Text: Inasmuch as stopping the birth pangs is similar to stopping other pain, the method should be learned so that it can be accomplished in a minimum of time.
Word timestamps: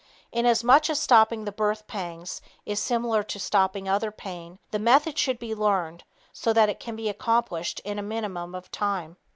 Inasmuch 0.31 0.89
as 0.89 0.99
stopping 0.99 1.45
the 1.45 1.51
birth 1.51 1.85
pangs 1.85 2.41
is 2.65 2.79
similar 2.79 3.21
to 3.21 3.37
stopping 3.37 3.87
other 3.87 4.09
pain, 4.09 4.57
the 4.71 4.79
method 4.79 5.15
should 5.19 5.37
be 5.37 5.53
learned 5.53 6.03
so 6.33 6.53
that 6.53 6.69
it 6.69 6.79
can 6.79 6.95
be 6.95 7.07
accomplished 7.07 7.81
in 7.81 7.99
a 7.99 8.01
minimum 8.01 8.55
of 8.55 8.71
time. 8.71 9.17